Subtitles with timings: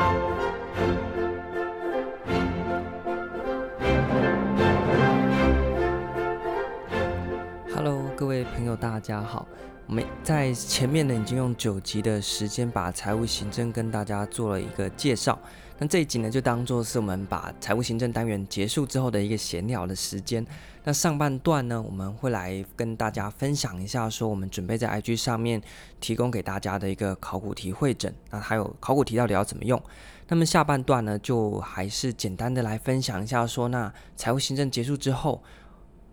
[0.00, 0.29] thank you
[9.00, 9.46] 家好。
[9.86, 15.36] 我们在前面呢，已经用九集的时间把财务行政跟大家做了一个介绍。
[15.78, 20.46] 那这一集呢，就当做是我们把财务行政单元结束之后的一个闲聊的时间。
[20.84, 25.60] 那上半段呢，我们会来跟大家分享一下，说我们准备在 IG 上面
[25.98, 28.14] 提供给大家的一个考古题会诊。
[28.30, 29.82] 那还有考古题到底要怎么用？
[30.28, 35.42] 那么下半段呢，就还是简单的来分享一下，说那财务行政结束之后，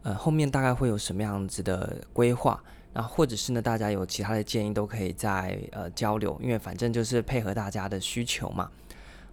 [0.01, 2.63] 呃，后面大概会有什么样子的规划？
[2.97, 8.71] 啊，或者是呢，大家有其他的建议都可以再呃交流，因为反正就是配合大家的需求嘛。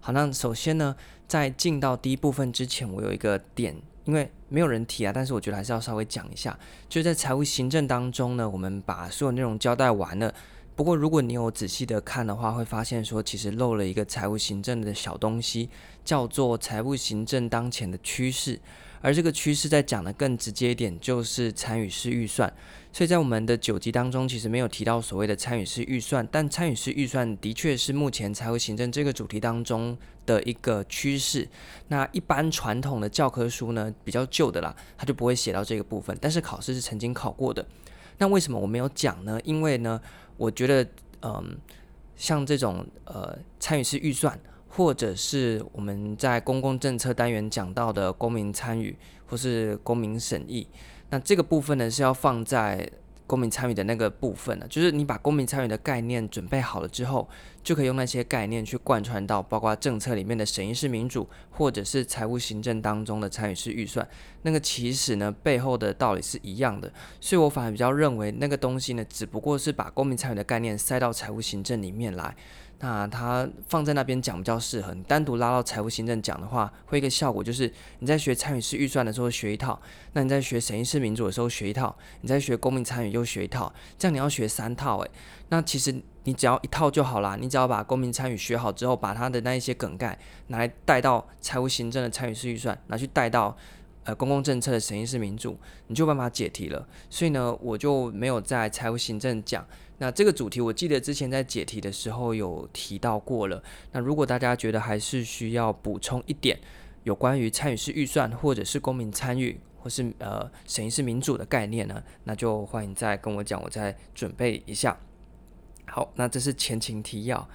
[0.01, 0.95] 好，那首先呢，
[1.27, 3.75] 在进到第一部分之前，我有一个点，
[4.05, 6.59] 因为没有人提啊，但是我觉得还是要稍微讲一下，
[6.91, 10.35] 就是在财务行政当中呢，我们把所有内容交代完了。
[10.77, 15.71] 不过如果你有仔细的看的话，会发现说其实漏了一个财务行政的小东西，
[16.05, 18.61] 叫做财务行政当前的趋势。
[19.05, 22.51] 而这个趋势再讲的更直接一点，就是参与式预算。
[22.91, 31.47] 所以在我们的九集当中，其实没有提到所谓的参与式预算，但参与式预算的确是目前财务行政这个主题当中的一个趋势。
[31.89, 36.17] 那一般传统的教科书呢，比较旧的啦，它就不会写到这个部分。
[36.19, 37.67] 但是考试是曾经考过的。
[38.17, 39.39] 那为什么我没有讲呢？
[39.45, 40.01] 因为呢，
[40.39, 40.89] 我觉得，
[41.21, 41.59] 嗯，
[42.17, 44.41] 像这种呃参与式预算。
[44.77, 50.67] 或者是我们在公共政策单元讲到的公民参与，或是公民审议，
[51.11, 52.91] 那这个部分呢是要放在
[53.27, 57.29] 公民参与的那个部分呢，就是你把公民参与的概念准备好了之后，
[57.63, 64.07] 就可以用那些概念去贯穿到包括政策里面的审议式民主，或者是财务行政当中的参与式预算，
[64.43, 72.37] 那个其实呢背后的道理是一样的，所以我反而比较认为那个东西呢，只不过是把公民参与的概念塞到财务行政里面来。
[72.85, 79.81] 那它放在那边讲比较适合，你单独拉到财务行政讲的话，会一个效果就是你在学参与式预算的时候学一套，
[80.13, 85.11] 那你在学审议式民主的时候学一套，你在学公民参与又学一套，这样你要学三套诶。
[85.49, 90.19] 那其实你只要一套就好啦，你只要把公民参与学好之后，把它的那一些梗概
[90.49, 93.57] 拿来带到财务行政的参与式预算，拿去带到
[94.03, 96.87] 呃公共政策的审议式民主，你就办法解题了。
[97.09, 99.67] 所以呢，我就没有在财务行政讲。
[99.99, 103.63] 那这个主题我记得之前在解题的时候有提到过了。
[103.93, 106.59] 那如果大家觉得还是需要补充一点
[107.05, 114.99] 有关于参与式预算或者是公民参与或是呃审议式民主的概念呢，那就欢迎再跟我讲，我再准备一下。
[115.87, 117.49] 好，那这是前情提要。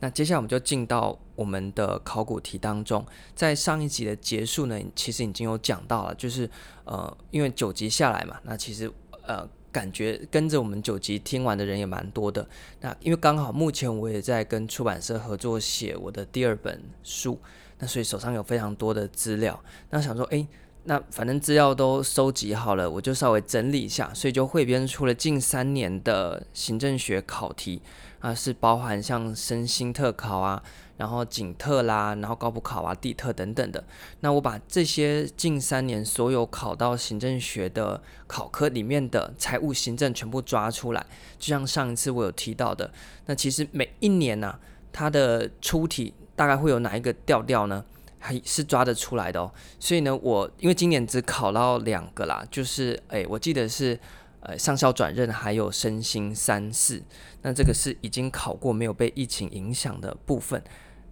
[0.00, 3.04] 那接下来我们就进到我们的考古题当中。
[3.34, 6.48] 在上一集的结束呢，其实已经有讲到了，就是
[6.84, 8.90] 呃因为九集下来嘛，那其实
[9.26, 9.46] 呃。
[9.72, 12.46] 感觉跟着我们九集听完的人也蛮多的。
[12.80, 17.38] 那因为刚好目前我也在跟出版社合作写我的第二本书，
[17.78, 19.58] 那所以手上有非常多的资料。
[19.90, 20.46] 那想说，诶，
[20.84, 27.80] 那反正资料都收集好了，我就稍微整理一下，所以就汇编出了近三年的行政学考题
[28.20, 30.62] 啊，是包含像身心特考啊。
[30.96, 33.82] 然后景特啦，然后高普考啊、地特等等的。
[34.20, 41.04] 那我把这些近三年所有考到行政学的考科里面的财务行政全部抓出来，
[41.38, 42.90] 就像上一次我有提到的。
[43.26, 44.58] 那其实每一年呢、
[44.92, 47.84] 它的出题大概会有哪一个调调呢？
[48.18, 49.50] 还是抓得出来的哦。
[49.80, 53.98] 所以呢，我因为今年只考到两个啦，就是诶，我记得是。
[54.44, 57.00] 呃，上校转任还有身心三四，
[57.42, 60.60] 那这个是已经考过没有被疫情影响的部分。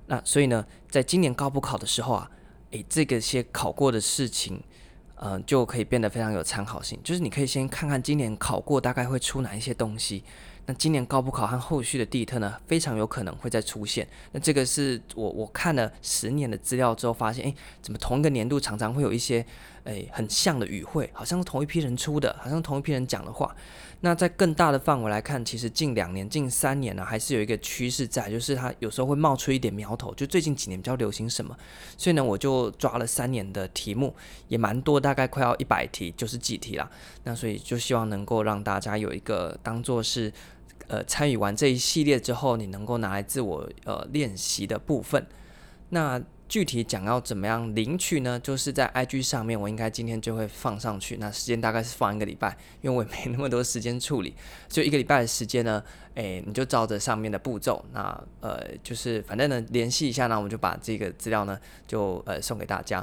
[0.06, 2.28] 那所以呢，在今年高补考的时候啊，
[2.72, 4.60] 诶，这个些考过的事情，
[5.14, 6.98] 呃，就可以变得非常有参考性。
[7.04, 10.24] 就是你可以先看看今年考过大概会出哪一些东西。
[10.66, 14.06] 那今年高补考和后续的地特呢，非常有可能会再出现。
[14.32, 19.47] 那这个是我我看了十年的资料之后发现，诶，怎么同一个年度常常会有一些。
[19.84, 23.54] 诶，很像的语汇，好像是同一批人出的，好像同一批人讲的话。
[24.02, 30.15] 那在更大的范围来看，其实近两年、近三年呢，还是有一个趋势在，就是它有时候会冒出一点苗头。
[30.15, 31.54] 就最近几年比较流行什么，
[31.98, 34.15] 所以呢，我就抓了三年的题目，
[34.48, 36.91] 也蛮多，大概快要一百题，就是几题啦。
[37.24, 40.33] 那所以就希望能够让大家有一个当做是，
[40.88, 45.26] 呃，参与完这一系列之后，你能够拿来自我呃练习的部分。
[45.91, 46.22] 那。
[46.50, 48.36] 具体讲要怎么样领取呢？
[48.41, 51.16] 就是在 IG 上面，我应该今天就会放上去。
[51.18, 54.34] 那时间大概是放一个礼拜，因为我也没那么多时间处理，
[54.68, 55.82] 就一个礼拜的时间呢。
[56.14, 61.56] 诶，你就照着上面的步骤，那呃，就是反正呢，联系一下呢，我们就把这个资料呢，
[61.86, 63.02] 就呃送给大家。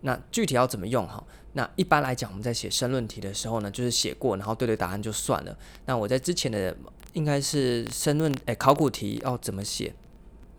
[0.00, 1.22] 那具体要怎么用哈？
[1.52, 5.56] 那一般来讲，我们在写申论题的时候呢，就是写过，然后对对答案就算了。
[5.86, 6.76] 那我在之前的
[7.12, 9.94] 应该是申论诶考古题要怎么写？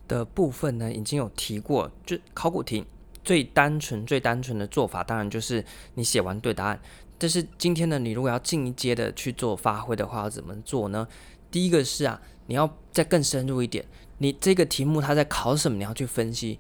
[0.10, 2.84] 的部分呢，已经有提过，就考古题
[3.24, 5.64] 最单纯、最单纯的做法，当然就是
[5.94, 6.82] 你写完对答案。
[7.18, 11.08] 但是今天呢，你如果要进一阶的去做发挥的话，要怎么做呢？
[11.52, 13.86] 第一个是啊，你要再更深入一点，
[14.18, 16.60] 你这个题目它在考什么，你要去分析。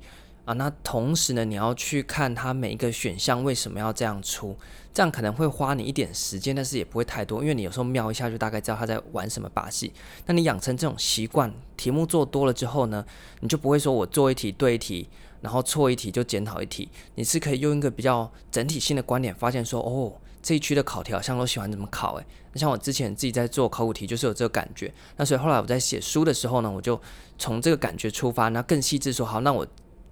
[0.49, 4.57] 啊，那同时呢，你要去看它每一个选项为什么要这样出，
[4.91, 9.93] 这样可能会花你一点时间，但是也不会太多，因为你有时候瞄一下就大概知道他在玩什么把戏。
[10.25, 13.05] 那你养成这种习惯，题目做多了之后呢，
[13.41, 15.07] 你就不会说我做一题对一题，
[15.41, 20.11] 然后错一题就检讨一题，你是可以用一个比较整体性的观点，发现说，哦，
[20.41, 24.91] 这一区的考题好像都喜欢怎么考，诶，那像我之前自己在做考古题，就是有这个感觉。
[25.15, 26.99] 那所以后来我在写书的时候呢，我就
[27.37, 29.67] 从这个感觉出发，那更细致说，好，那我。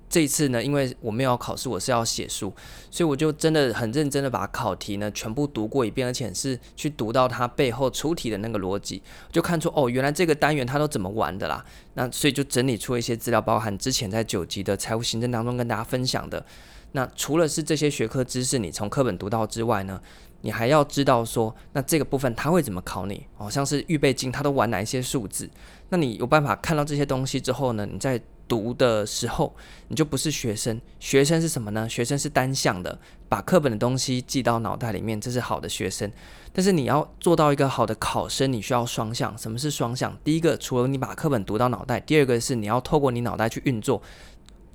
[0.09, 2.53] 这一次呢，因为我没有要考试，我是要写书，
[2.89, 11.63] 所以我就真的很认真的把考题呢全部读过一遍，而且是去读到它背后出题的那个逻辑，就看出哦，原来这个单元它都怎么玩的啦。
[11.95, 16.45] 那所以就整理出一些资料，包含之前在九级的财务行政当中跟大家分享的。
[16.93, 20.01] 那除了是这些学科知识你从课本读到之外呢，
[20.39, 23.27] 你还要知道说，那这个部分它会怎么考你？
[23.37, 25.49] 哦，像是预备金它都玩哪一些数字？
[25.89, 28.21] 那你有办法看到这些东西之后呢，你再。
[28.47, 29.55] 读的时候，
[29.87, 30.79] 你就不是学生。
[30.99, 31.87] 学生是什么呢？
[31.89, 36.11] 学生是单向的，把课本的东西记到脑袋里面，这是好的学生。
[36.53, 39.37] 但是你要做到一个好的考生，你需要双向。
[39.37, 40.17] 什么是双向？
[40.23, 44.01] 第一个，除了你把课本读到脑袋，第二个是你要透过你脑袋去运作，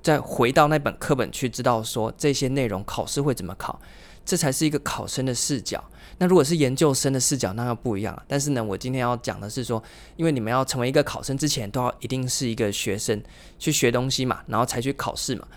[0.01, 3.81] 再回到那本课本去，知道说这些内容考试会怎么考，
[4.23, 5.83] 这才是一个考生的视角。
[6.19, 8.23] 那如果是研究生的视角，那又不一样了。
[8.27, 9.81] 但是呢，我今天要讲的是说，
[10.15, 13.21] 因为你们要成为一个考生之前，都要一定是一个学生
[13.57, 15.47] 去学东西嘛，然后才去考试嘛。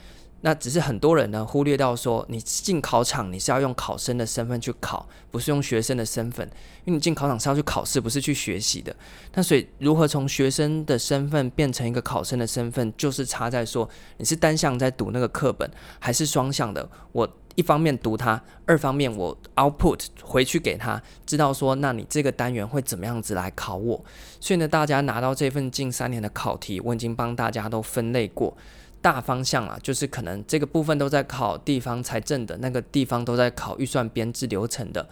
[0.43, 6.47] 那只是很多人呢忽略到说，你进考场你是要用考生的身份去考，不是用学生的身份，
[6.85, 8.95] 因为你进考场是要去考试，不是去学习的。
[9.35, 13.89] 那所以如何从学生的身份变成一个考生的身份，就是差在说
[14.19, 15.69] 你是单向在读那个课本，
[15.99, 16.89] 还是双向的。
[17.13, 17.29] 我。
[17.57, 24.05] 一方面读它，二方面我 output 回去给他，知道说，那你这个单元会怎么样子来考我？
[24.39, 28.57] 所以呢，大家拿到这份近三年的考题，我已经帮大家都分类过，
[29.01, 35.09] 大方向啊，就是可能这个部分都在考地方财政的，那个地方都在考预算编制流程的。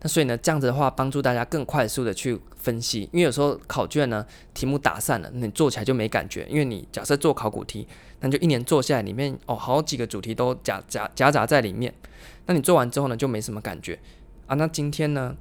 [0.00, 4.24] 那所以呢，这样子的话，帮助大家更快速的去分析，因为有时候考卷呢，
[4.54, 6.46] 题目打散了，你做起来就没感觉。
[6.48, 7.84] 因为你假设做考古题，
[8.20, 11.92] 那就一年做下来，里面哦好几个主题都夹夹夹杂在里面，
[12.46, 13.98] 那你做完之后呢，就没什么感觉
[14.46, 14.54] 啊。
[14.54, 15.36] 那今天呢，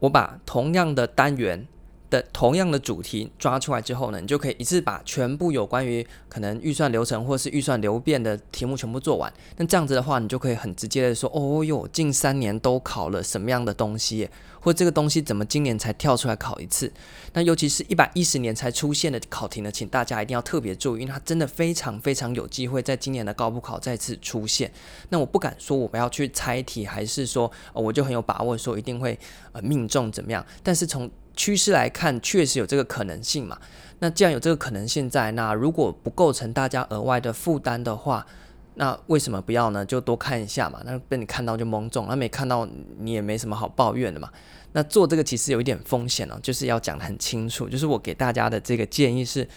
[0.00, 1.66] 我把同样的单元。
[2.08, 9.30] 的同样的主题抓出来之后呢，你就可以一次把全部有关于可能预算流程或是预算流变的题目全部做完。
[9.56, 14.30] 那这样子的话，你就可以很直接的说，哦哟，近三年都考了什么样的东西，
[14.66, 16.92] 或这个东西怎么今年才跳出来考一次？
[17.34, 24.68] 那尤其是一百一十年才出现的考题呢，请大家一定要特别注意，因为它真的非常非常有机会在今年的高普考再次出现。
[25.10, 29.16] 那我不敢说我们要去猜题，还是说，我就很有把握说一定会
[29.52, 30.44] 呃命中怎么样？
[30.64, 33.56] 但是从趋势来看，确实有这个可能性嘛。
[34.00, 38.26] 那既然有这个可能性在，那如果不构成大家额外的负担的话，
[38.76, 39.84] 那为什么不要呢？
[39.84, 40.80] 就多看一下嘛。
[40.86, 42.66] 那被你看到就蒙中，那没看到
[42.98, 44.30] 你也没什么好抱怨的嘛。
[44.72, 47.68] 那做这个其实有一点风险哦，就是要讲得很清楚。
[47.68, 49.48] 就是我给大家的这个建议是，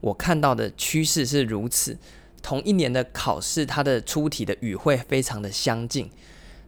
[0.00, 1.96] 我看到的趋势是如此。
[2.42, 6.10] 同一年的考试，它的出题的语汇非常的相近。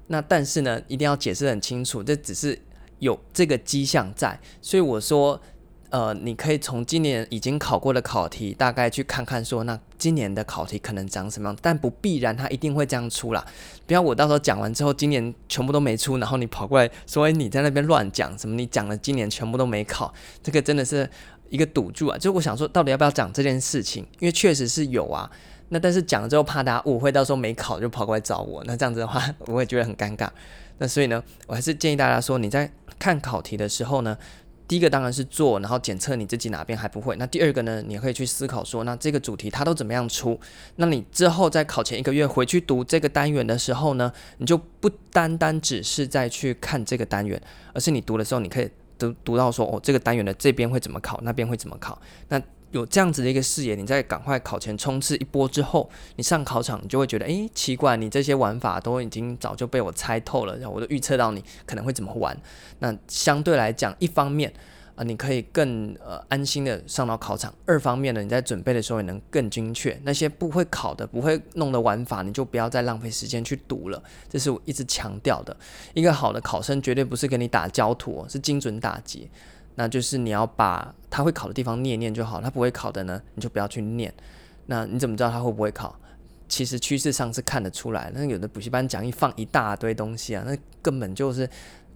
[0.07, 2.59] 那但是呢，一定要解释很清楚，这只是。
[3.01, 5.41] 有这个迹象在，所以我说，
[5.91, 13.45] 呃，你可以从今年已经考过的考题，大概去看看说，那今年的考题可能长什么样，但不必然它一定会这样出啦。
[13.87, 18.55] 不要我到时候讲完之后，今年全部都没出，然后你跑过来说，哎，你在那边乱讲什么？
[18.55, 21.09] 你讲了今年全部都没考，这个真的是
[21.49, 22.19] 一个赌注啊！
[22.19, 24.07] 就我想说，到底要不要讲这件事情？
[24.19, 25.31] 因为确实是有啊。
[25.71, 30.29] 那但是讲了之后，怕大家误会，到时候没考就跑过来找我，那这样子的话， 我会觉得很尴尬。
[30.79, 34.17] 那所以呢，我还是建议大家说，你在看考题的时候呢，
[34.69, 37.17] 第一个当然是做，然后检测你自己哪边还不会。
[37.17, 40.39] 那第二个呢，你可以去思考说，那这个主题它都怎么样出？
[40.77, 47.41] 那你之后在考前一个月回去读这个单元的时候呢，你就不单单只是在去看这个单元，
[47.73, 51.99] 而是你读的时候，你可以读读到说，哦，这个单元的这边会怎么考，那边会怎么考？
[52.29, 52.39] 那
[52.71, 62.37] 有这样子的一个视野，你在赶快考前冲刺一波之后，你上考场，你就会觉得，诶，奇怪，你这些玩法都已经早就被我猜透了，然后我都预测到你可能会怎么玩。
[62.81, 64.53] 那相对来讲，一方面
[64.95, 69.97] 啊、你可以更呃安心的上到考场；二方面呢，你在准备的时候也能更精确。
[70.03, 74.03] 那些不会考的、不会弄的玩法，你就不要再浪费时间去读了。
[74.29, 75.57] 这是我一直强调的。
[75.95, 79.31] 一个好的考生绝对不是跟你打焦土，是精准打击。
[79.79, 84.13] 那就是你要把他会考的地方念念就好，他不会考的呢，你就不要去念。
[84.67, 85.97] 那你怎么知道他会不会考？
[86.49, 88.11] 其实趋势上是看得出来。
[88.13, 91.49] 那有的补习班讲义放一大堆东西啊，那根本就是，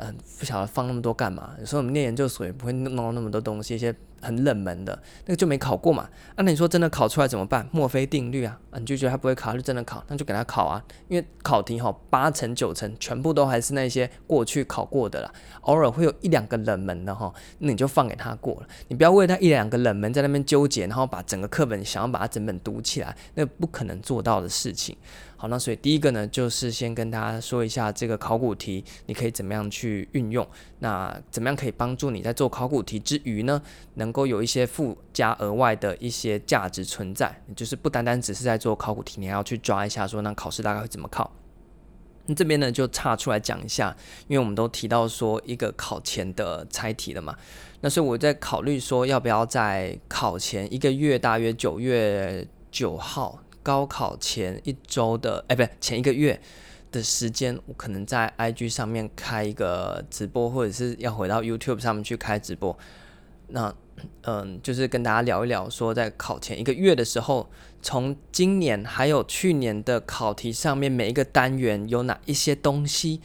[0.02, 1.54] 嗯、不晓得放那么多干嘛。
[1.58, 3.94] 有时候我们念研究所也不会弄那么多东西，一些。
[4.24, 6.08] 很冷门的那个就没考过嘛？
[6.36, 7.68] 那你说真的考出来怎么办？
[7.72, 10.80] 墨菲定律啊，你就觉得他不会考，就真的考，那就给他考啊。
[11.08, 15.32] 因为考题哈，八成九成全部都还是那些过去考过的啦，
[15.62, 18.68] 偶尔会有一两个冷门的哈，那你就放给他过了。
[18.86, 24.96] 你不要为他一两个冷门在那边纠结，然后把整个课本想要把它整本读起来，那不可能做到的事情。
[25.42, 30.46] 好，那所以第一个呢，就是先跟大家说一下这个考古题，你可以怎么样去运用？
[30.78, 33.60] 那怎么样可以帮助你在做考古题之余呢，
[33.94, 37.42] 能够有一些附加额外的一些价值存在？
[37.56, 41.28] 就是不单单只是在做考古题，你还要去抓一下说，那考试大概会怎么考？
[42.26, 43.96] 那这边呢就岔出来讲一下，
[44.28, 47.36] 因为我们都提到说一个考前的猜题了嘛，
[47.80, 53.42] 那所以我在考虑说要不要在考前一个月，大约九月九号。
[53.62, 56.40] 高考前一周的，哎，不对，前一个月
[56.90, 62.76] 的时间，我可能在 IG 上面开一个直播，或者是要回到 YouTube 上面去开直播。
[63.48, 63.74] 那，
[64.22, 67.48] 嗯，就是跟大家聊一聊，说在考前一个月的时候，
[67.80, 73.20] 从今年还有去年的考题上面，每一个单元有哪一些东西。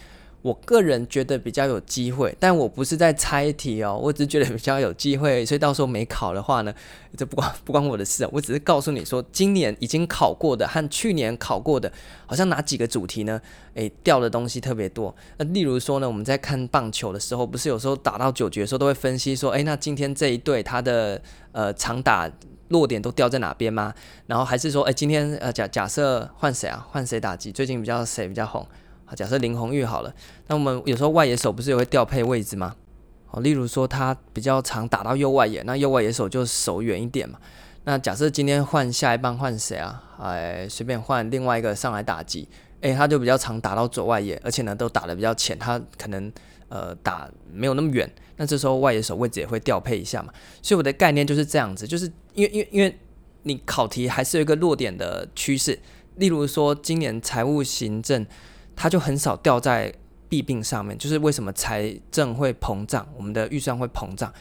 [0.48, 6.74] 我个人觉得比较有机会，但我不是在猜题哦，我只是觉得比较有机会，所以到时候没考的话呢，
[7.18, 11.92] 这不关不关我的事啊，我只是告诉你说，今年已经考过的和去年考过的，
[12.26, 13.42] 好像哪几个主题呢？
[13.74, 15.14] 诶，掉的东西特别多。
[15.36, 22.32] 那例如说呢，我们在看棒球的时候，不是有时候打到九局的时候都会分析说，诶，那今天这一队他的呃长打
[22.70, 23.94] 落点都掉在哪边吗？
[24.28, 26.88] 然后还是说，诶，今天呃假假设换谁啊？
[26.90, 27.52] 换谁打击？
[27.52, 28.66] 最近比较谁比较红？
[29.10, 30.14] 好，假设林红玉好了，
[30.48, 32.76] 那我们有时候外野手不是也会调配位置吗？
[33.26, 37.40] 好，例如说他比较常打到右外野，那右外野手就守远一点嘛。
[37.86, 40.04] 那假设今天换下一棒换谁啊？
[40.20, 42.50] 哎，随便换另外一个上来打击，
[42.82, 46.30] 诶，他就比较常打到左外野，而且呢都打得比较浅，他可能
[46.68, 50.34] 呃打没有那么远，那这时候外野手位置也会调配一下嘛。
[50.62, 53.00] 所以我的概念就是这样子，就是因为因为因为
[53.44, 55.80] 你考题还是有一个落点的趋势，
[56.16, 58.26] 例如说今年财务行政。
[58.78, 59.94] 它就很少掉在
[60.30, 64.32] 弊病上面，就是为什么财政会膨胀，我们的预算会膨胀。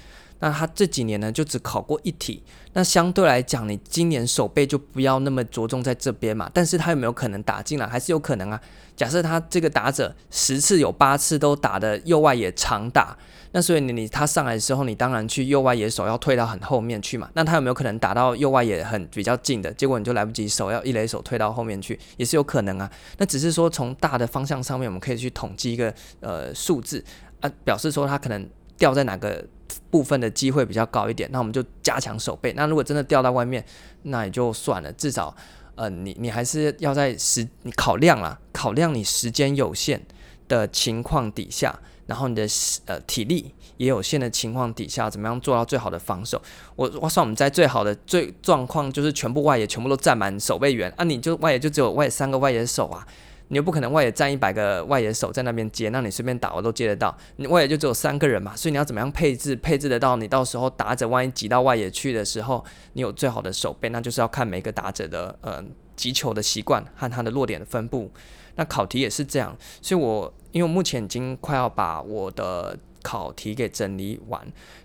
[0.41, 2.43] 那它这几年呢，就只考过一题。
[2.73, 6.51] 那相对来讲，你今年守备就不要那么着重在这边嘛。
[6.53, 7.87] 但是它有没有可能打进来？
[7.87, 8.61] 还是有可能啊。
[8.95, 13.15] 假设他这个打者十次有八次都打的右外野长打，
[13.53, 17.29] 那所以你你他上来的时候，你当然去右外野手要退到很后面去嘛。
[17.35, 22.91] 那他有没有可能打到右外野很比较近的，结果你就来不及守，要一垒手退到后面去，也是有可能啊。
[23.19, 27.05] 那只是说从大的方向上面，我们可以去统计一个呃数字
[27.41, 29.45] 啊，表示说他可能掉在哪个
[29.91, 32.53] 部分的机会比较高一点，那我们就加强守备。
[32.55, 33.65] 那如果真的掉到外面，
[34.03, 35.35] 那也就算了，至少。
[35.79, 40.01] 呃，你你还是要在时你考量啦，考量你时间有限
[40.49, 42.47] 的情况底下，然后你的
[42.87, 46.41] 呃体力也有限的情况底下，怎么样做到最好的防守？
[46.77, 53.07] 我我算我们在最好的最状况就是全部外野全部都站满守备员啊，你就外野就只有外三个外野手啊。
[53.49, 57.17] 你又不可能外野站一百个外野手在那边接，那你随便打我都接得到。
[57.37, 65.63] 你外野就只有三个人嘛，所以你要怎么样配置，配置得到你到时候打者万一挤到外野去的时候，你有最好的守备，那就是要看每个打者的呃
[65.95, 68.11] 击球的习惯和他的落点的分布。
[68.57, 74.41] 那考题也是这样，所以我因为我目前已经快要把我的考题给整理完，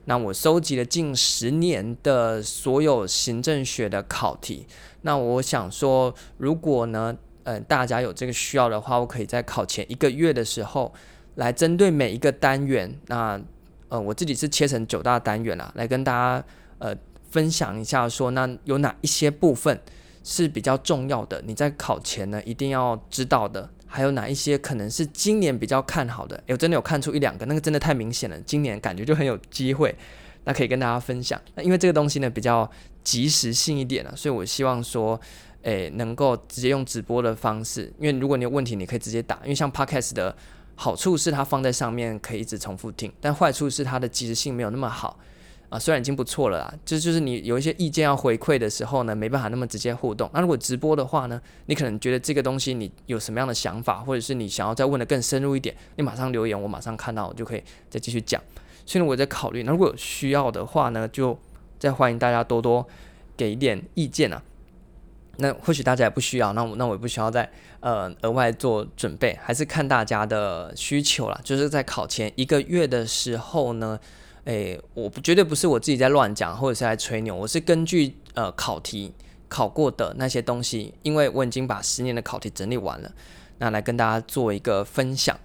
[0.05, 4.67] 那我收集了近十年的所有行政学的考题，
[5.03, 10.93] 那我想说，如果呢，嗯、大家有这个需要的话，我可以在考前一个月的时候，
[11.35, 13.39] 来针对每一个单元，那
[13.89, 16.45] 呃，我自己是切成九大单元啦，来跟大家
[16.77, 16.95] 呃
[17.29, 19.79] 分享一下说，那有哪一些部分
[20.23, 29.95] 是比较重要的，你在考前呢一定要知道的，还有哪一些可能是今年比较看好的，有，真的有看出一两个，那个真的太明显了，今年感觉就很有机会，
[30.43, 31.41] 那可以跟大家分享。
[31.55, 32.69] 那因为这个东西呢比较
[33.03, 35.19] 及时性一点了，所以我希望说。
[35.63, 39.39] 诶，能够直接用直播的方式，因为如果你有问题，你可以直接打。
[39.43, 40.35] 因为像 Podcast 的
[40.75, 45.19] 好处是它放在上面可以一直重复听，但坏处是它的即时性没有那么好
[45.69, 45.77] 啊。
[45.77, 50.27] 虽然已经不错了啦，就就是你有一些意见要回馈的时候呢，没办法那么直接互动。
[50.33, 58.41] 那如果直播的话呢，你可能觉得这个东西你有什么样的想法，或者是你想要再问得更深入一点，你马上留言，我马上看到，我就可以再继续讲。
[58.85, 61.37] 所以呢我在考虑，那如果有需要的话呢，就
[61.77, 62.87] 再欢迎大家多多
[63.37, 64.41] 给一点意见啊。
[65.37, 71.39] 那或许大家也不需要，那我那我也不需要再呃额外做准备，还是看大家的需求啦。
[71.43, 73.99] 就是在考前一个月的时候呢，
[74.43, 79.13] 诶，我不绝对不是我自己在乱讲，或者是在吹牛，我是根据呃考题
[79.47, 83.11] 考过的那些东西，因为我已经把十年的考题整理完了，
[83.57, 85.37] 那来跟大家做一个分享。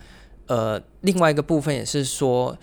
[0.47, 2.57] 呃，另外一个部分也是说，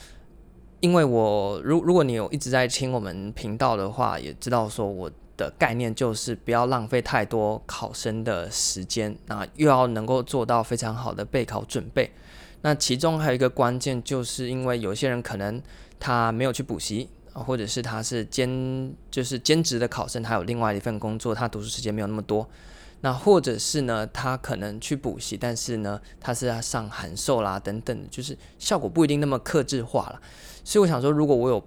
[0.79, 12.11] 因为我如如果你有一直在听我们频道的话，也知道说我的概念就是不要浪费太多考生的时间，那又要能够做到非常好的备考准备。
[12.61, 15.61] 那其中还有一个关键，就是因为有些人可能
[15.99, 22.49] 他没有去补习，或者是他是兼就是兼职的考生，他有另外一份工作，他读书时间没有那么多。
[23.01, 30.21] 那或者是呢，他可能去补习，但是呢，他是要上函授啦等等，就是效果不一定那么克制化了。
[30.63, 31.61] 所以我想说，如果我有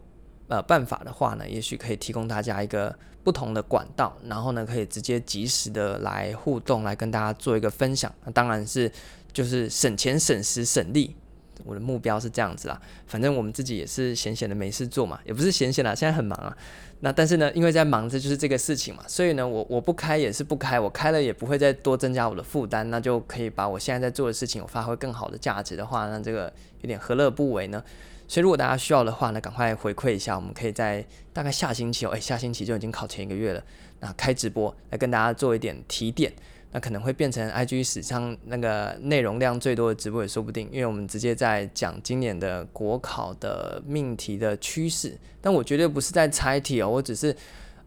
[0.48, 8.14] 呃办法的话呢，也许可以提供大家一个不同的管道，然后呢，可以直接及时的来互动，来跟大家做一个分享。
[8.24, 8.88] 那当然是
[9.32, 11.16] 就是省钱、省时、省力。
[11.64, 16.56] 我的目标是这样子啦，反正我们自己也是闲闲的没事做嘛，也不是闲闲啦，现在很忙啊。
[17.00, 26.52] 那但是呢，因为在忙着就是这个事情嘛，所以呢，我我不开也是不开，我开了也不会再多增加我的负担，那就可以把我现在在做的事情，我发挥更好的价值的话，那这个
[26.82, 27.82] 有点何乐不为呢？
[28.28, 33.62] 所以如果大家需要的话呢，赶快回馈一下，我们可以在大概下星期哦，诶，下星期就已经考前一个月了，
[34.00, 36.32] 那开直播来跟大家做一点提点。
[36.72, 45.16] 那可能会变成 IG 史上那个内容量最多的直播也说不定，因为我们直接在讲今年的国考的命题的趋势。
[45.40, 47.34] 但我绝对不是在猜题哦，我只是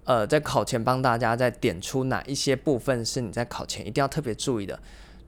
[0.05, 4.79] 呃在考前帮大家在点出哪一些部分是你在考前一定要特别注意的。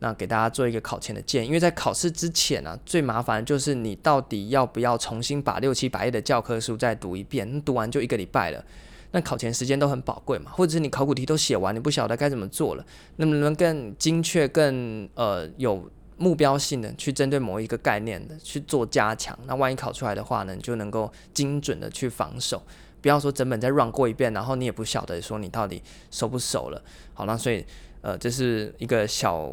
[0.04, 7.62] 那给大家做一个考前的建议，因为在考试之前呢、最麻烦的就是你到底要不要重新把六七百页的教科书再读一遍？
[7.62, 8.66] 读完就一个礼拜了。
[9.12, 12.86] 那考前时间都很宝贵嘛，或者是你考古题都写完，你不晓得该怎么做了，
[13.18, 19.38] 能不能更精确、更呃有目标性的去针对某一个概念的去做加强？
[19.46, 22.64] 那万一考出来的话呢，你就能够精准的去防守，
[23.02, 26.82] 不要说整本再 run 过一遍，然后你也不晓得说你到底熟不熟了。
[27.14, 27.64] 好，那所以
[28.02, 29.52] 呃这是一个小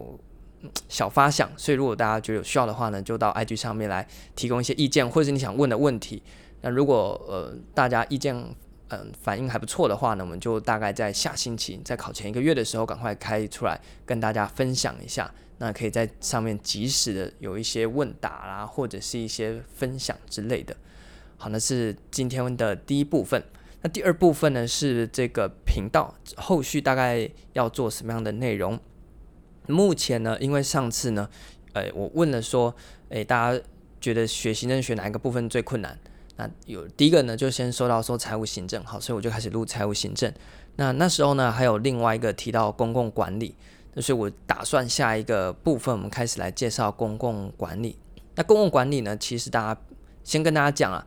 [0.89, 6.23] 小发想，所以如果大家觉得有需要的话呢，就到 IG 上面来提供一些意见，或者是你想问的问题。
[6.63, 8.35] 那如果呃大家意见，
[8.89, 15.33] 嗯，反应还不错的话呢，我们就大概在下星期，在考前一个月的时候，赶快开出来跟大家分享一下。
[15.59, 20.77] 那可以在上面及时的有一些问答啦，或者是一些分享之类的。
[21.37, 23.43] 好，那是今天的第一部分。
[23.83, 28.79] 那第二部分呢，是这个频道后续大概要做什么样的内容？
[29.69, 31.29] 目前呢，因为上次呢，
[31.75, 32.75] 呃，我问了说，
[33.11, 33.61] 诶，大家
[34.01, 35.99] 觉得学行政学哪一个部分最困难？
[36.37, 40.33] 那有第一个呢，就先说到说财务行政，好，所以我就开始录财务行政。
[40.77, 43.55] 那那时候呢，还有另外一个提到公共管理，
[43.97, 47.99] 所以我打算下一个部分，我们开始来介绍公共管理。
[48.37, 49.81] 那公共管理呢，其实大家
[50.23, 51.05] 先跟大家讲啊，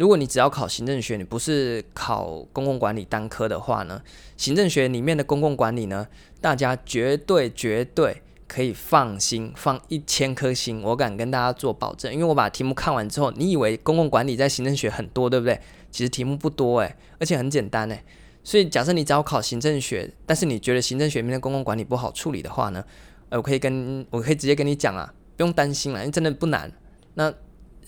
[0.00, 4.02] 如果你只要考行政学，你不是考公共管理单科的话呢，
[4.36, 6.08] 行政学里面的公共管理呢，
[6.40, 8.22] 大家绝对绝对。
[8.52, 15.60] 可以放心，放一千颗心，我敢跟大家做保证，因为我把题目看完之后，你以为公共管理在行政学很多，对不对？
[15.92, 18.02] 其实题目不多诶，而且很简单诶。
[18.42, 22.84] 所以假设你只要考行政学，但是你觉得行政学里面的公共管理不好处理的话呢，
[23.28, 26.72] 呃，我可以跟我可以直接跟你讲啊，不用担心了，因为真的不难。
[27.14, 27.32] 那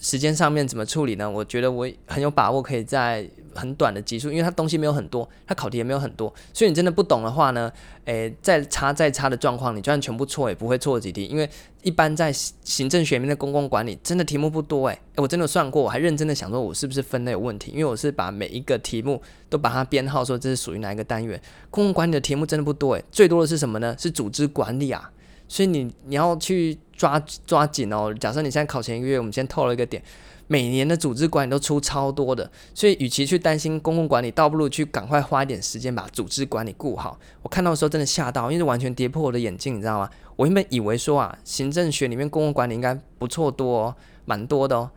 [0.03, 1.31] 时间上面怎么处理呢？
[1.31, 7.73] 我觉得我很有把握可以在很短的集数，因为它东西没有很多，它考题也没有很多，所以你真的不懂的话呢，
[8.07, 11.49] 诶，再差再差的状况，你就算全部错也不会错几题，因为
[11.83, 23.95] 一般在行政学面的公共管理真的题目不多诶，诶，我真的算过，我还认真的想说我是不是分类有问题，因为我是把每一个题目都把它编号说这是属于哪一个单元，公共管理的题目真的不多诶，最多的是什么呢？
[23.97, 25.13] 是组织管理啊。
[25.49, 28.15] 所以你你要去抓抓紧哦。
[28.15, 30.01] 假设你现在考前一个月，我们先透了一个点，
[30.47, 37.19] 每年的组织管理都出超多的，所以与其去担心公共管理，倒不如去赶快花一点时间把组织管理顾好。
[37.43, 40.09] 我看到的时候真的吓到，因为完全跌破我的眼镜，你知道吗？
[40.37, 43.93] 我原本以为说啊，行政学里面公共管理应该不错多，
[44.25, 44.89] 蛮多的哦。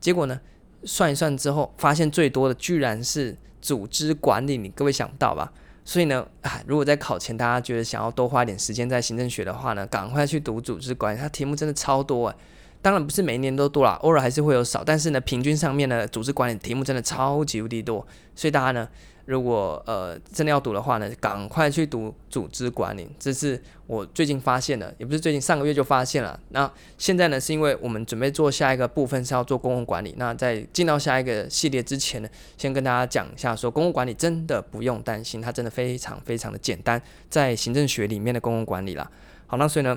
[0.00, 0.40] 结果呢，
[0.84, 5.52] 算一算之后，发现最多的居然是组织管理，你各位想不到吧？
[5.84, 12.36] 所以呢，啊，如果在考前大家觉得想要多花一点时间在行政学的话呢，赶快去读组织管理，它题目真的超多诶。
[12.82, 18.88] 当然不是每一年都多啦，偶尔还是会有少，但是呢，平均上面呢，组织管理题目真的超级无敌多，所以大家呢。
[19.30, 26.36] 如果呃真的要读的话呢，赶快去读组织管理，这是我最近发现的，也不是最近上个月就发现了。
[26.48, 30.12] 那现在呢，是因为我们准备做下一个部分是要做公共管理。
[30.18, 39.08] 那在进到下一个系列之前呢，先跟大家讲一下，说公共管理真的不用担心，它真的非常非常的简单，在行政学里面的公共管理啦。
[39.46, 39.96] 好，那所以呢，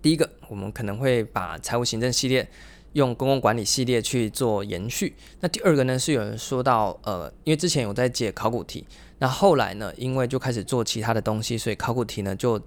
[0.00, 2.48] 第一个我们可能会把财务行政系列
[2.92, 5.14] 用公共管理系列去做延续。
[5.40, 8.86] 那第二个呢，是有人说到，呃，因为之前有在解考古题，
[9.18, 12.60] 那后来呢，因为就开始做其他的东西，所以考古题呢就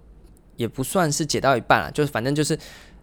[0.55, 2.57] 也不算是解到一半了，就是反正就是。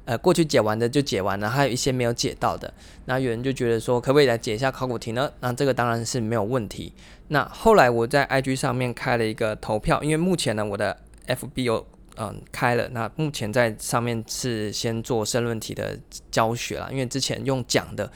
[0.07, 2.73] 呃，过去解完的就解完了，还有一些没有解到的。
[3.05, 5.31] 那有人就觉得说，可不可以来解一下考古题呢？
[5.41, 6.93] 那这个当然是没有问题。
[7.29, 10.97] 那后来我在 IG 上面开了一个投票，因为目前呢，我的
[11.29, 11.87] FB 有
[12.21, 12.87] 嗯开了。
[12.91, 15.99] 那目前在上面是先做申论题的
[16.31, 18.13] 教学了，因为之前用讲的，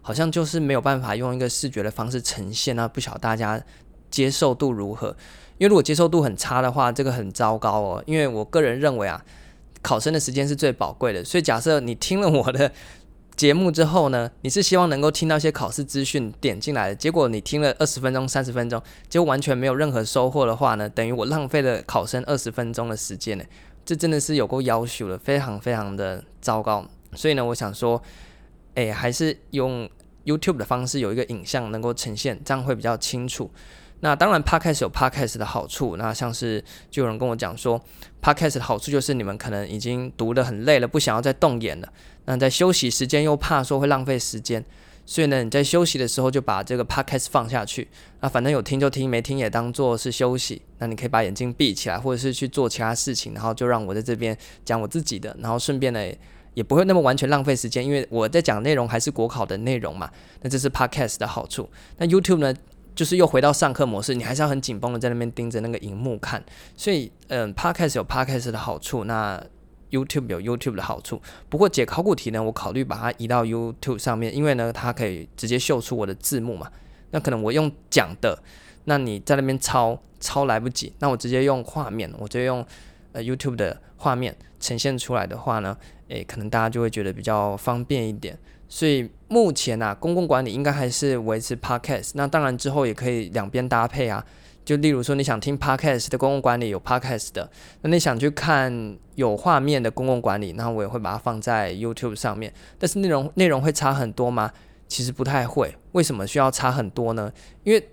[0.00, 2.76] 好像就是没有办法用一个视觉的方式呈现。
[2.76, 3.60] 那不晓得大家
[4.10, 5.08] 接受度如何？
[5.58, 8.04] 因为如果接受度很差的话，这个很糟糕哦。
[8.06, 9.24] 因为我个人认为啊。
[9.80, 12.70] 考生的时间是最宝贵的，所以假设你听了我的
[13.38, 23.44] 节目之后呢，你是希望能够听到一些考试资讯点进来的，结果你听了二十分钟、三十分钟，结果完全没有任何收获的话呢，等于我浪费了考生二十分钟的时间呢，
[23.84, 26.84] 这真的是有够要求的，非常非常的糟糕。
[27.14, 28.02] 所以呢，我想说，
[28.74, 29.88] 哎，还是用
[30.24, 33.48] YouTube 的方式有一个影像能够呈现，这样会比较清楚。
[34.00, 35.96] 那当然，Podcast 有 Podcast 的好处。
[35.96, 37.80] 那像是就有人跟我讲说
[38.22, 41.88] ，Podcast 的好处就是你们可能已经读得很累了，不想要再动眼了。
[42.28, 44.62] 那在休息时间又怕说会浪费时间，
[45.06, 47.88] 所以呢，你在休息的时候就把这个 Podcast 放下去。
[48.20, 50.60] 那反正有听就听，没听也当做是休息。
[50.78, 56.00] 那你可以把眼睛闭起来，或者是去做其他事情，然后就让我在这边讲我自己的，然后顺便呢
[56.52, 60.10] 也不会那么完全浪费时间，因为我在讲内容还是国考的内容嘛。
[60.42, 61.68] 那这是 Podcast 的好处。
[61.96, 62.54] 那 YouTube 呢？
[62.94, 66.44] 就是又回到上课模式，你还是要很紧绷的在那边盯着那个荧幕看，
[66.76, 69.40] 所以嗯，Podcast 有 Podcast 的好处，那
[69.90, 71.20] YouTube 有 YouTube 的好处。
[71.48, 76.70] 不过解考古题呢，我考虑把它移到 YouTube 上面，因为呢，它可以直接秀出我的字幕嘛。
[77.10, 78.42] 那可能我用讲的，
[78.84, 82.64] 那你在那边抄抄来不及，那我直接用画面，我直接用
[83.12, 85.76] 呃 YouTube 的画面呈现出来的话呢，
[86.08, 88.38] 诶，可能大家就会觉得比较方便一点。
[88.68, 92.10] 所以目前啊，公共管理应该还是维持 Podcast。
[92.14, 94.24] 那当然之后也可以两边搭配啊。
[94.68, 97.50] 就例如说，你想听 Podcast 的公共管理有 Podcast 的，
[97.80, 102.52] 那你想去看有画面的公共管理，那我也会把它放在 YouTube 上面。
[102.78, 104.52] 但是内容内容会差很多吗？
[104.86, 105.74] 其实不太会。
[105.92, 107.32] 为什么需要差很多呢？
[107.64, 107.88] 因为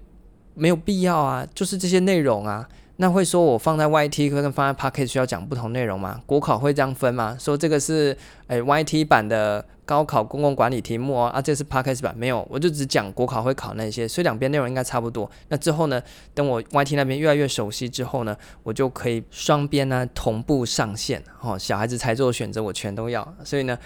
[0.53, 2.67] 没有必要啊，就是这些内容啊。
[2.97, 6.21] 那会说我放在 YT 跟放在 Podcast 需要讲不同内容吗？
[6.25, 7.37] 国考会这样分吗？
[7.39, 9.65] 说这个是诶 YT 版的。
[9.87, 15.29] 高考公共管理题目哦，啊，这是 Podcast 版没有，我就只讲国考会考那些，所以两边内容应该差不多。
[15.49, 16.01] 那之后呢，
[16.33, 21.23] 等我 YT 那边越来越熟悉之后呢，我就可以双边呢同步上线。
[21.39, 23.31] 哦，小孩子才做选择，我全都要。
[23.43, 23.77] 所以呢，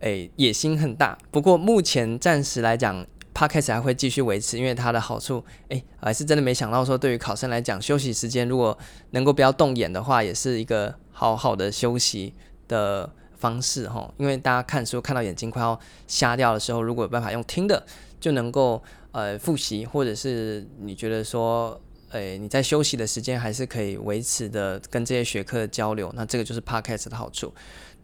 [0.00, 1.18] 诶，野心很大。
[1.30, 8.76] 不过目前暂时来讲，Podcast 还会继续维持，因为它的好处，诶，还是真的没想到说，对于考生来讲，休息时间如果
[9.10, 12.34] 能够不要动眼的话，也是一个好好的休息
[12.68, 13.12] 的。
[13.42, 17.84] 方式哈，因为大家看书看到眼睛快要瞎掉的时候，如果有办法用听的，
[18.20, 27.52] 就能够呃复习，或者是你觉得说，诶、你在休息的时间还是可以维持的跟这些学科的交流，那这个就是 Podcast 的好处。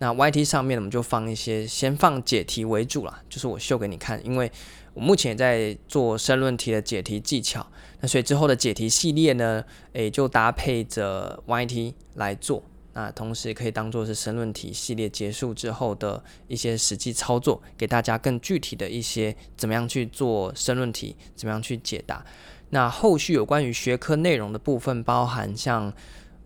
[0.01, 4.51] 那 YT 上面我们就放一些，先放解题为主啦，就是我秀给你看，因为
[4.99, 7.65] 我目前也在做申论题的解题技巧，
[8.01, 12.65] 那所以之后的解题系列呢，诶、就搭配着 YT 来做。
[12.95, 22.27] 那同时也可以当做是申论题系列结束之后的一些实际操作，给大家更具体的一些怎么样去做申论题，怎么样去解答。
[22.71, 25.93] 那后续有关于学科内容的部分，包含像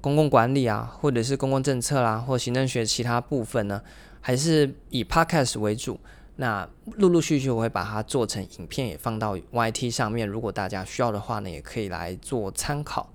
[0.03, 3.81] 公共管理啊，或者是公共政策啦、或行政学其他部分呢，
[4.21, 5.99] 还是以 Podcast 为主。
[6.37, 10.27] 那陆陆续续我会把它做成影片，也放到 YT 上面。
[10.27, 13.13] 如果大家需要的话呢，也可以来做参考。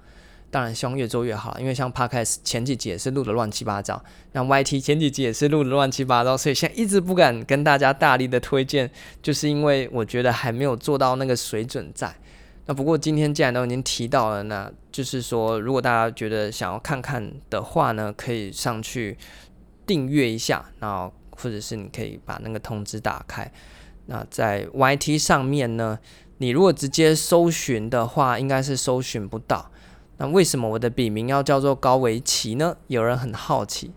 [0.49, 4.01] 当然，希望越做越好，因为像 Podcast 前几集也是录的乱七八糟，
[4.32, 8.89] 那 YT 前几集也是录的乱七八糟，所以现在一直不敢跟大家大力的推荐，
[9.21, 12.15] 就是因为我觉得还没有做到那个水准在。
[12.65, 19.17] 那不过今天既然都已经提到了，那就是说，如果大家觉得想要看看的话呢，可以上去
[19.86, 23.52] 订阅一下，然后或者是你可以把那个通知打开。
[24.08, 26.00] 那在 YT 上面呢，
[26.38, 29.71] 你如果直接搜寻的话，应该是搜寻不到。
[30.17, 32.76] 那为什么我的笔名要叫做高维奇呢？
[32.88, 33.91] 有人很好奇，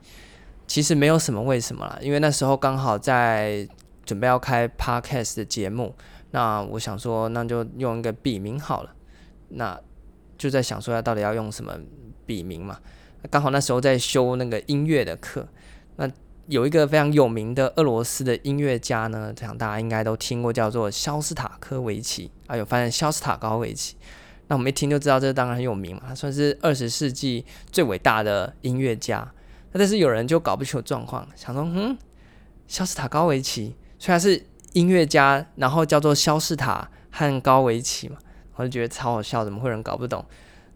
[0.67, 3.67] 其实没有什么为什么啦，因为那时候刚好在
[4.05, 5.95] 准备要开 podcast 的节目，
[6.33, 8.95] 那我想说，那就用一个笔名好了。
[9.51, 9.81] 那
[10.37, 11.79] 就在想说，要到底要用什么
[12.27, 12.79] 笔名嘛？
[13.31, 15.47] 刚好那时候在修那个音乐的课，
[15.97, 16.11] 那
[16.51, 23.95] 有一个非常有名的俄罗斯的音乐家呢，这样大家应该都听过，叫做肖斯塔科维奇啊，有发现肖斯塔高维奇。
[24.49, 29.19] 那我们一听就知道，这当然很有名嘛，他算是二十世纪最伟大的音乐家。
[29.71, 31.97] 那但是有人就搞不清楚状况，想说，嗯，
[32.67, 38.17] 肖斯塔高维奇虽然是音乐家，然后叫做肖斯塔和高维奇嘛，
[38.57, 40.25] 我就觉得超好笑，怎么会有人搞不懂？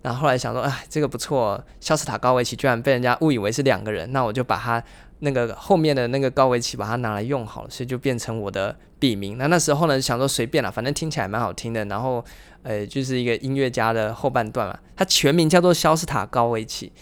[0.05, 4.85] 然后后来想说，哎，这个不错，肖斯塔高维奇居然被人家误以为是两个人，那我就把他
[5.21, 9.38] 那个后面的那个高维奇把它拿来用好了，所以就变成我的笔名。
[9.38, 11.83] 那那时候呢，想说随便了，反正听起来蛮好听的。
[11.87, 12.23] 然后，
[12.64, 16.93] 呃，就是一个音乐家的后半段嘛，他全名叫做肖斯塔高维奇，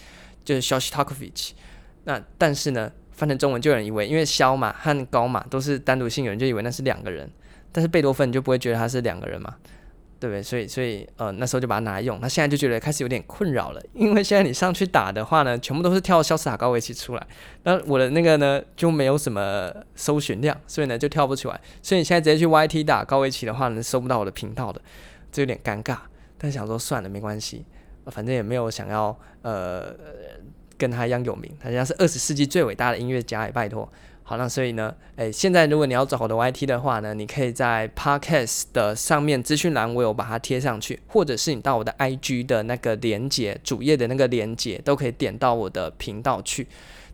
[0.45, 1.55] 就是肖斯塔科维奇。
[2.05, 7.29] 那但是呢，翻成中文就有人以为，因为肖嘛和高嘛都是单独姓，有人就以为那是两个人。
[7.73, 9.55] 但是贝多芬你就不会觉得他是两个人嘛。
[10.23, 10.41] 对不对？
[10.41, 12.17] 所以，所以，呃，那时候就把它拿来用。
[12.21, 17.27] 那现在就觉得开始有点困扰了，因为现在你上去打的话呢，全部都是跳肖斯塔高维奇出来，
[17.63, 21.59] 那我的那个呢就没有什么搜寻量，所以呢就跳不出来。
[21.81, 24.79] 所以你现在直接去 YT 打高维奇的话呢，搜不到我的频道的，
[25.29, 25.97] 这有点尴尬。
[26.37, 27.65] 但想说算了，没关系，
[28.05, 29.93] 反正也没有想要呃
[30.77, 33.91] 跟他一样有名，他家是二十世纪最伟大的音乐家，也拜托。
[34.25, 46.67] 好，那所以呢，诶，现在如果你要找我的 YT 的话呢，你可以在 Podcast 的上面资讯栏，我有把它贴上去，或者是你到我的 IG 的那个连接，主页的那个连接，都可以点到我的频道去。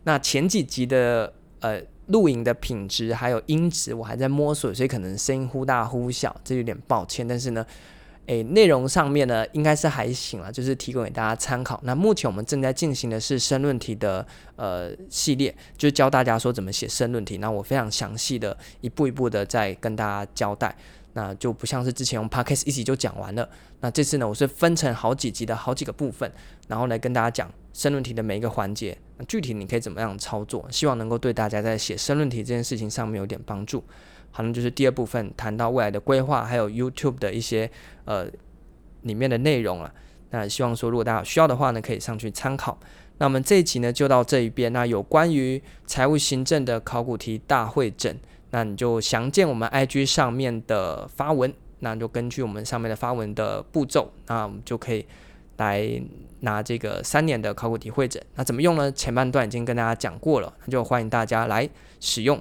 [0.04, 7.26] 那前几集的呃录影的品质还有音质，我还在摸索，所以可能声音忽大忽小，这有点抱歉。
[7.26, 7.66] 但是呢。
[8.30, 11.80] 诶，内容上面呢，应该是还行了，就是提供给大家参考。
[11.82, 17.38] 那目前我们正在进行的是申论题的呃系列，就教大家说怎么写申论题。
[17.38, 20.72] 那我非常详细的一步一步的在跟大家交代，
[21.14, 23.48] 那就不像是之前用 Podcast 一集就讲完了。
[23.80, 26.30] 那这次呢，我是分成好几集的好几个部分，
[26.68, 33.82] 然后来跟大家讲申论题的每一个环节，那具体你可以怎么样操作，希望能够对大家在写申论题这件事情上面有点帮助。
[34.30, 37.70] 好，那就是第二部分谈到未来的规划，还有 YouTube 的一些
[38.04, 38.26] 呃
[39.02, 39.92] 里面的内容了。
[40.30, 42.78] 那希望说，如果大家有需要的话呢，可以上去参考。
[43.18, 44.72] 那我们这一集呢就到这一边。
[44.72, 48.16] 那有关于财务行政的考古题大会诊，
[48.50, 51.52] 那你就详见我们 IG 上面的发文。
[51.80, 55.04] 那就根据我们上面的发文的步骤，那我们就可以
[55.56, 56.00] 来
[56.40, 58.22] 拿这个三年的考古题会诊。
[58.36, 58.92] 那怎么用呢？
[58.92, 62.40] 前半段已经跟大家讲过了，那就欢迎大家来使用。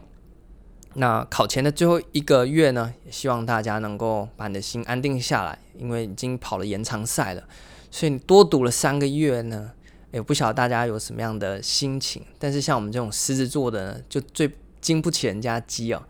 [0.95, 7.43] 那考前的最后一个月呢，也希望大家能够把你的心安定下来，因为已经跑了延长赛了，
[7.91, 9.71] 所以你多读了三个月呢，
[10.12, 12.23] 也不晓得大家有什么样的心情。
[12.39, 16.02] 但是像我们这种狮子座的呢，就最经不起人家激哦。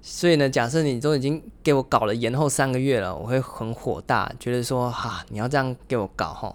[0.00, 6.54] 所以呢，假设你都已经给我搞了延后三个月了，我会很火大，觉得说哈，你要这样给我搞哈，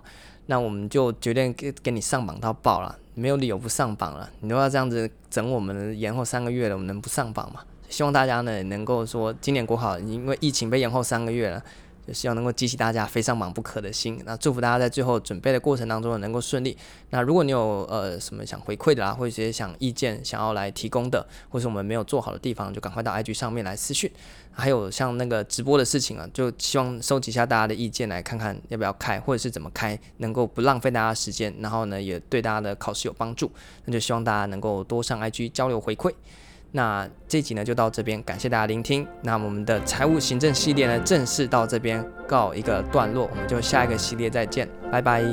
[0.49, 2.97] 那我们就决定给给你上榜到爆了。
[3.13, 7.61] 没有理由不上榜了，你都要这样子整我们延后三个月了，我们能不上榜吗？
[7.89, 11.61] 希望大家呢能够说今年国考，因为疫情被延后三个月了，
[12.09, 14.19] 就希望能够激起大家非上榜不可的心。
[14.25, 16.75] 那祝福大家在最后准备的过程当中能够顺利。
[17.11, 24.11] 那如果你有呃什么想回馈的啦，或者一些想意见想要来提供的，或是我们没有做好的地方，就赶快到 IG 上面来私讯。
[24.51, 33.51] 还有像那个直播的事情啊，就希望收集一下大家的意见，来看看要不要开，或者是怎么开，能够不浪费大家时间，然后呢也对大家的考试有帮助。
[33.85, 36.11] 那就希望大家能够多上 IG 交流回馈。
[36.71, 39.07] 那这集呢就到这边，感谢大家聆听。
[39.21, 45.23] 那我们的财务行政系列呢正式到这边告一个段落，我们就下一个系列再见，拜拜。